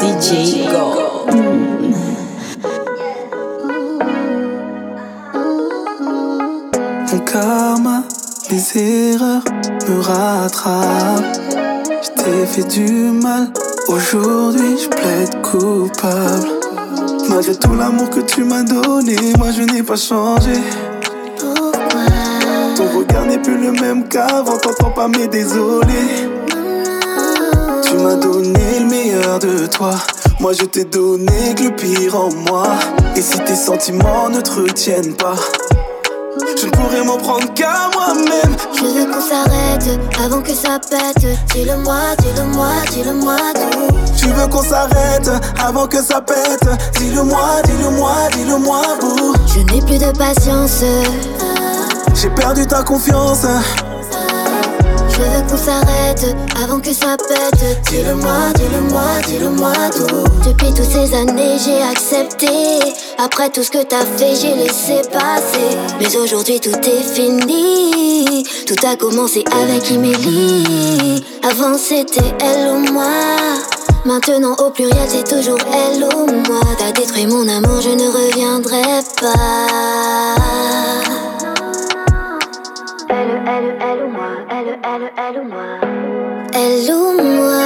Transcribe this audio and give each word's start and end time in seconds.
DJ 0.00 0.66
Go. 0.70 1.26
Mon 7.10 7.18
karma, 7.20 8.02
les 8.50 8.78
erreurs 8.78 9.44
me 9.88 10.00
rattrapent. 10.00 11.40
Je 12.02 12.22
t'ai 12.22 12.46
fait 12.46 12.68
du 12.68 12.90
mal, 13.22 13.50
aujourd'hui 13.88 14.76
je 14.82 14.88
plaide 14.88 15.42
coupable. 15.42 16.48
Malgré 17.30 17.54
tout 17.56 17.74
l'amour 17.74 18.10
que 18.10 18.20
tu 18.20 18.44
m'as 18.44 18.62
donné, 18.62 19.16
moi 19.38 19.50
je 19.52 19.62
n'ai 19.62 19.82
pas 19.82 19.96
changé. 19.96 20.52
Ton 22.76 22.88
regard 22.98 23.26
n'est 23.26 23.38
plus 23.38 23.56
le 23.56 23.70
même 23.70 24.08
qu'avant, 24.08 24.58
t'entends 24.58 24.90
pas 24.90 25.06
mes 25.06 25.28
désolé. 25.28 26.28
Tu 27.84 27.94
m'as 27.98 28.16
donné 28.16 28.80
le 28.80 28.86
meilleur 28.86 29.38
de 29.38 29.66
toi. 29.66 29.92
Moi 30.40 30.52
je 30.52 30.64
t'ai 30.64 30.84
donné 30.84 31.54
que 31.56 31.64
le 31.64 31.76
pire 31.76 32.18
en 32.18 32.30
moi. 32.50 32.66
Et 33.14 33.22
si 33.22 33.38
tes 33.40 33.54
sentiments 33.54 34.28
ne 34.28 34.40
te 34.40 34.50
retiennent 34.50 35.14
pas, 35.14 35.36
je 36.60 36.66
ne 36.66 36.70
pourrais 36.72 37.04
m'en 37.04 37.16
prendre 37.16 37.52
qu'à 37.54 37.90
moi-même. 37.94 38.56
Je 38.74 38.84
veux 38.84 39.06
qu'on 39.06 39.20
s'arrête 39.20 40.00
avant 40.24 40.42
que 40.42 40.52
ça 40.52 40.80
pète. 40.80 41.26
Dis-le-moi, 41.54 42.00
dis-le-moi, 42.18 42.68
dis-le-moi 42.90 43.36
tout. 43.54 43.94
Tu 44.18 44.26
veux 44.26 44.48
qu'on 44.48 44.62
s'arrête 44.62 45.30
avant 45.64 45.86
que 45.86 46.02
ça 46.02 46.20
pète. 46.20 46.68
Dis-le-moi, 46.98 47.62
dis-le-moi, 47.64 48.14
dis-le-moi, 48.36 48.82
bouh. 49.00 49.34
Je 49.46 49.60
n'ai 49.60 49.80
plus 49.82 49.98
de 49.98 50.10
patience. 50.18 50.82
J'ai 52.14 52.30
perdu 52.30 52.66
ta 52.66 52.82
confiance. 52.82 53.46
Je 55.10 55.20
veux 55.20 55.42
qu'on 55.48 55.56
s'arrête 55.56 56.36
avant 56.62 56.80
que 56.80 56.92
ça 56.92 57.16
pète. 57.16 57.82
Dis-le-moi, 57.90 58.52
dis-le-moi, 58.54 59.02
dis-le-moi 59.26 59.72
tout. 59.92 60.24
Depuis 60.48 60.72
toutes 60.72 60.84
ces 60.84 61.14
années, 61.14 61.56
j'ai 61.64 61.82
accepté. 61.82 62.48
Après 63.18 63.50
tout 63.50 63.62
ce 63.62 63.70
que 63.70 63.82
t'as 63.84 64.04
fait, 64.16 64.34
j'ai 64.34 64.54
laissé 64.54 65.02
passer. 65.12 65.76
Mais 66.00 66.16
aujourd'hui, 66.16 66.60
tout 66.60 66.70
est 66.70 67.02
fini. 67.02 68.44
Tout 68.66 68.86
a 68.86 68.96
commencé 68.96 69.44
avec 69.62 69.90
Emily. 69.90 71.24
Avant, 71.42 71.76
c'était 71.76 72.34
elle 72.40 72.68
ou 72.68 72.92
moi. 72.92 73.06
Maintenant, 74.04 74.54
au 74.58 74.70
pluriel, 74.70 75.08
c'est 75.08 75.28
toujours 75.28 75.58
elle 75.72 76.04
ou 76.04 76.26
moi. 76.26 76.60
T'as 76.78 76.92
détruit 76.92 77.26
mon 77.26 77.48
amour, 77.48 77.80
je 77.80 77.90
ne 77.90 78.08
reviendrai 78.08 78.82
pas. 79.20 80.73
Elle, 83.46 83.50
elle, 83.50 83.76
elle 83.78 84.02
ou 84.04 84.08
moi, 84.08 84.28
elle, 84.50 84.78
elle, 84.82 85.12
elle 85.18 85.38
ou 85.38 85.44
moi. 85.48 85.78
Elle 86.54 86.90
ou 86.90 87.12
moi. 87.20 87.60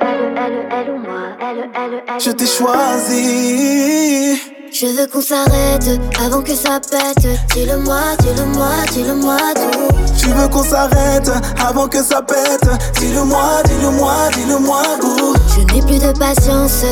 Elle, 0.00 0.34
elle, 0.36 0.66
elle 0.72 0.90
ou 0.90 0.98
moi, 0.98 1.22
elle, 1.40 1.70
elle, 1.74 2.02
elle. 2.08 2.20
Je 2.20 2.30
t'ai 2.32 2.46
choisi. 2.46 4.34
Je 4.72 4.86
veux 4.86 5.06
qu'on 5.06 5.20
s'arrête 5.20 6.00
avant 6.24 6.42
que 6.42 6.54
ça 6.56 6.80
pète. 6.80 7.24
Dis-le-moi, 7.54 8.00
dis-le-moi, 8.18 8.70
dis-le-moi 8.90 9.36
tout. 9.54 9.94
Tu 10.18 10.26
veux 10.30 10.48
qu'on 10.48 10.64
s'arrête 10.64 11.30
avant 11.64 11.86
que 11.86 12.02
ça 12.02 12.20
pète. 12.22 12.68
Dis-le-moi, 12.98 13.62
dis-le-moi, 13.66 14.14
dis-le-moi, 14.34 14.82
bouh. 15.00 15.34
Je 15.54 15.60
n'ai 15.72 15.82
plus 15.82 15.98
de 15.98 16.12
patience. 16.18 16.84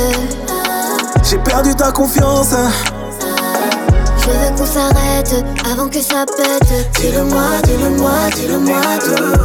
J'ai 1.24 1.38
perdu 1.38 1.74
ta 1.74 1.90
confiance. 1.90 2.54
Je 4.68 4.74
veux 4.74 4.84
qu'on 4.84 4.92
s'arrête 4.92 5.34
avant 5.64 5.88
que 5.88 6.00
ça 6.00 6.26
pète. 6.26 6.72
Dis-le-moi, 7.00 7.62
dis-le-moi, 7.64 8.28
dis-le-moi 8.34 8.82
tout. 9.00 9.36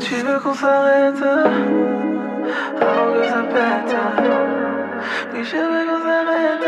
Tu 0.00 0.14
veux 0.14 0.38
qu'on 0.40 0.54
s'arrête? 0.54 1.22
Avant 2.80 3.12
que 3.12 3.24
ça 3.28 3.42
pète. 3.52 3.94
Oui, 5.34 5.44
je 5.44 5.56
veux 5.56 5.84
qu'on 5.86 6.00
s'arrête? 6.02 6.66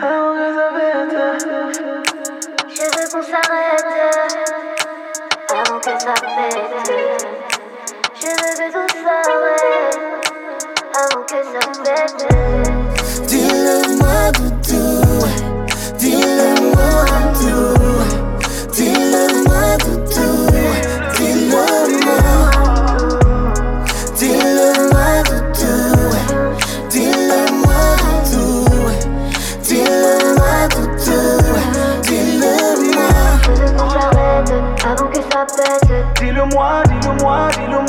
Avant 0.00 0.32
que 0.32 0.46
ça 0.56 0.66
pète. 0.76 1.14
Je 2.68 2.84
veux 2.96 3.06
qu'on 3.12 3.22
s'arrête 3.22 3.90
avant 5.50 5.78
que 5.78 5.92
ça 6.00 6.14
pète. 6.14 6.88
Je 8.14 8.28
veux 8.28 8.54
que 8.56 8.66
tout 8.72 8.88
s'arrête 9.04 9.98
avant 10.94 11.22
que 11.24 11.38
ça 11.52 11.62
pète. 11.84 12.49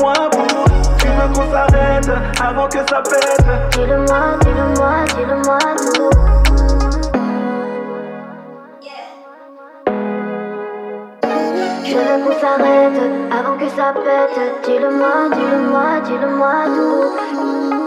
Dis-le-moi, 0.02 0.30
bouh. 0.32 0.98
Tu 0.98 1.08
veux 1.08 1.34
qu'on 1.34 1.52
s'arrête 1.52 2.10
avant 2.42 2.68
que 2.68 2.78
ça 2.78 3.02
pète. 3.02 3.46
Dis-le-moi, 3.74 4.38
dis-le-moi, 4.42 4.94
dis-le-moi 5.16 5.60
tout. 5.78 6.10
Je 11.84 11.96
veux 11.96 12.26
qu'on 12.26 12.40
s'arrête 12.40 13.02
avant 13.32 13.58
que 13.58 13.70
ça 13.70 13.94
pète. 13.94 14.64
Dis-le-moi, 14.64 15.30
dis-le-moi, 15.34 16.00
dis-le-moi 16.06 16.54
tout. 16.76 17.81